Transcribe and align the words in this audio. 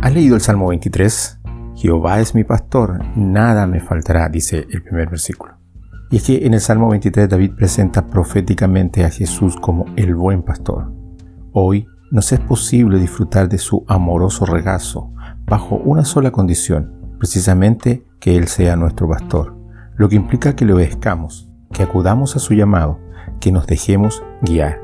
¿Has 0.00 0.14
leído 0.14 0.36
el 0.36 0.40
Salmo 0.40 0.68
23? 0.68 1.40
Jehová 1.74 2.20
es 2.20 2.32
mi 2.32 2.44
pastor, 2.44 3.00
nada 3.16 3.66
me 3.66 3.80
faltará, 3.80 4.28
dice 4.28 4.64
el 4.70 4.84
primer 4.84 5.10
versículo. 5.10 5.54
Y 6.10 6.18
es 6.18 6.22
que 6.22 6.46
en 6.46 6.54
el 6.54 6.60
Salmo 6.60 6.88
23 6.90 7.28
David 7.28 7.54
presenta 7.56 8.06
proféticamente 8.06 9.04
a 9.04 9.10
Jesús 9.10 9.56
como 9.56 9.86
el 9.96 10.14
buen 10.14 10.44
pastor. 10.44 10.92
Hoy 11.52 11.88
nos 12.12 12.30
es 12.30 12.38
posible 12.38 13.00
disfrutar 13.00 13.48
de 13.48 13.58
su 13.58 13.84
amoroso 13.88 14.46
regazo 14.46 15.12
bajo 15.46 15.74
una 15.74 16.04
sola 16.04 16.30
condición, 16.30 17.16
precisamente 17.18 18.06
que 18.20 18.36
Él 18.36 18.46
sea 18.46 18.76
nuestro 18.76 19.08
pastor, 19.08 19.56
lo 19.96 20.08
que 20.08 20.14
implica 20.14 20.54
que 20.54 20.64
le 20.64 20.74
obedezcamos, 20.74 21.50
que 21.72 21.82
acudamos 21.82 22.36
a 22.36 22.38
su 22.38 22.54
llamado, 22.54 23.00
que 23.40 23.50
nos 23.50 23.66
dejemos 23.66 24.22
guiar. 24.42 24.80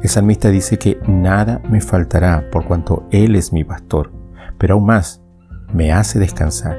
El 0.00 0.08
salmista 0.08 0.50
dice 0.50 0.78
que 0.78 1.00
nada 1.08 1.60
me 1.68 1.80
faltará 1.80 2.48
por 2.52 2.64
cuanto 2.64 3.08
Él 3.10 3.34
es 3.34 3.52
mi 3.52 3.64
pastor, 3.64 4.21
pero 4.62 4.74
aún 4.74 4.86
más, 4.86 5.20
me 5.74 5.90
hace 5.90 6.20
descansar. 6.20 6.78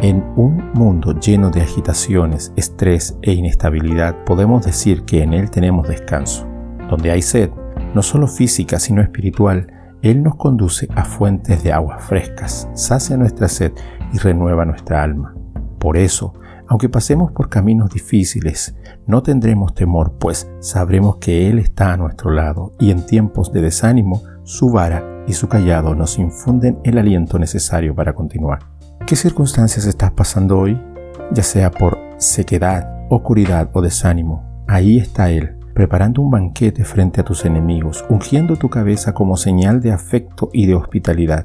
En 0.00 0.22
un 0.36 0.70
mundo 0.74 1.18
lleno 1.18 1.50
de 1.50 1.62
agitaciones, 1.62 2.52
estrés 2.54 3.18
e 3.22 3.32
inestabilidad, 3.32 4.22
podemos 4.24 4.64
decir 4.64 5.02
que 5.02 5.24
en 5.24 5.32
Él 5.32 5.50
tenemos 5.50 5.88
descanso. 5.88 6.46
Donde 6.88 7.10
hay 7.10 7.22
sed, 7.22 7.50
no 7.92 8.02
solo 8.02 8.28
física, 8.28 8.78
sino 8.78 9.02
espiritual, 9.02 9.66
Él 10.00 10.22
nos 10.22 10.36
conduce 10.36 10.86
a 10.94 11.04
fuentes 11.04 11.64
de 11.64 11.72
aguas 11.72 12.04
frescas, 12.04 12.68
sacia 12.74 13.16
nuestra 13.16 13.48
sed 13.48 13.72
y 14.12 14.18
renueva 14.18 14.64
nuestra 14.64 15.02
alma. 15.02 15.34
Por 15.80 15.96
eso, 15.96 16.34
aunque 16.68 16.88
pasemos 16.88 17.32
por 17.32 17.48
caminos 17.48 17.90
difíciles, 17.90 18.74
no 19.06 19.22
tendremos 19.22 19.74
temor, 19.74 20.14
pues 20.18 20.50
sabremos 20.60 21.16
que 21.16 21.48
Él 21.48 21.58
está 21.58 21.92
a 21.92 21.96
nuestro 21.96 22.30
lado 22.30 22.72
y 22.78 22.90
en 22.90 23.04
tiempos 23.06 23.52
de 23.52 23.60
desánimo, 23.60 24.22
su 24.44 24.70
vara 24.70 25.24
y 25.26 25.32
su 25.32 25.48
callado 25.48 25.94
nos 25.94 26.18
infunden 26.18 26.78
el 26.84 26.98
aliento 26.98 27.38
necesario 27.38 27.94
para 27.94 28.14
continuar. 28.14 28.60
¿Qué 29.06 29.16
circunstancias 29.16 29.86
estás 29.86 30.12
pasando 30.12 30.58
hoy? 30.58 30.80
Ya 31.32 31.42
sea 31.42 31.70
por 31.70 31.98
sequedad, 32.18 33.06
oscuridad 33.10 33.70
o 33.72 33.82
desánimo, 33.82 34.64
ahí 34.66 34.98
está 34.98 35.30
Él, 35.30 35.58
preparando 35.74 36.22
un 36.22 36.30
banquete 36.30 36.84
frente 36.84 37.20
a 37.20 37.24
tus 37.24 37.44
enemigos, 37.44 38.04
ungiendo 38.08 38.56
tu 38.56 38.70
cabeza 38.70 39.12
como 39.12 39.36
señal 39.36 39.80
de 39.80 39.92
afecto 39.92 40.50
y 40.52 40.66
de 40.66 40.74
hospitalidad. 40.74 41.44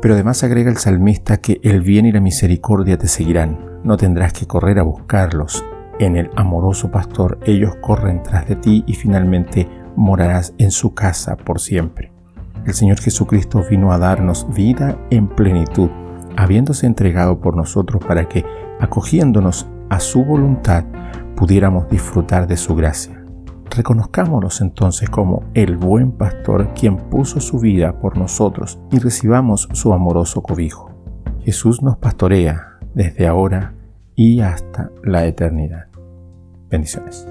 Pero 0.00 0.14
además 0.14 0.44
agrega 0.44 0.70
el 0.70 0.76
salmista 0.76 1.38
que 1.38 1.60
el 1.62 1.82
bien 1.82 2.06
y 2.06 2.12
la 2.12 2.20
misericordia 2.20 2.98
te 2.98 3.08
seguirán, 3.08 3.80
no 3.82 3.96
tendrás 3.96 4.32
que 4.32 4.46
correr 4.46 4.78
a 4.78 4.82
buscarlos. 4.82 5.64
En 5.98 6.16
el 6.16 6.30
amoroso 6.36 6.90
pastor 6.90 7.38
ellos 7.44 7.76
corren 7.80 8.22
tras 8.22 8.46
de 8.46 8.56
ti 8.56 8.84
y 8.86 8.94
finalmente 8.94 9.68
morarás 9.96 10.54
en 10.58 10.70
su 10.70 10.94
casa 10.94 11.36
por 11.36 11.60
siempre. 11.60 12.12
El 12.64 12.74
Señor 12.74 13.00
Jesucristo 13.00 13.64
vino 13.68 13.92
a 13.92 13.98
darnos 13.98 14.46
vida 14.54 14.96
en 15.10 15.28
plenitud, 15.28 15.90
habiéndose 16.36 16.86
entregado 16.86 17.40
por 17.40 17.56
nosotros 17.56 18.04
para 18.04 18.28
que, 18.28 18.44
acogiéndonos 18.78 19.68
a 19.90 19.98
su 19.98 20.24
voluntad, 20.24 20.84
pudiéramos 21.34 21.88
disfrutar 21.88 22.46
de 22.46 22.56
su 22.56 22.76
gracia. 22.76 23.17
Reconozcámonos 23.78 24.60
entonces 24.60 25.08
como 25.08 25.44
el 25.54 25.76
buen 25.76 26.10
pastor 26.10 26.74
quien 26.74 26.96
puso 26.96 27.38
su 27.38 27.60
vida 27.60 28.00
por 28.00 28.18
nosotros 28.18 28.76
y 28.90 28.98
recibamos 28.98 29.68
su 29.72 29.92
amoroso 29.92 30.42
cobijo. 30.42 30.90
Jesús 31.44 31.80
nos 31.80 31.96
pastorea 31.96 32.80
desde 32.92 33.28
ahora 33.28 33.74
y 34.16 34.40
hasta 34.40 34.90
la 35.04 35.26
eternidad. 35.26 35.86
Bendiciones. 36.68 37.28